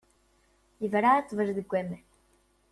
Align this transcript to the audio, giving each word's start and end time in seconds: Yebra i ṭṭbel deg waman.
Yebra 0.81 1.11
i 1.19 1.23
ṭṭbel 1.25 1.49
deg 1.57 1.67
waman. 1.71 2.03